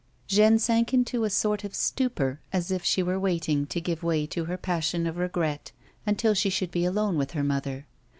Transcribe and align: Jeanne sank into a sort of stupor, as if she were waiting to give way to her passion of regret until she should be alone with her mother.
Jeanne 0.27 0.57
sank 0.57 0.95
into 0.95 1.25
a 1.25 1.29
sort 1.29 1.63
of 1.63 1.75
stupor, 1.75 2.39
as 2.51 2.71
if 2.71 2.83
she 2.83 3.03
were 3.03 3.19
waiting 3.19 3.67
to 3.67 3.79
give 3.79 4.01
way 4.01 4.25
to 4.25 4.45
her 4.45 4.57
passion 4.57 5.05
of 5.05 5.17
regret 5.19 5.71
until 6.07 6.33
she 6.33 6.49
should 6.49 6.71
be 6.71 6.85
alone 6.85 7.19
with 7.19 7.33
her 7.33 7.43
mother. 7.43 7.85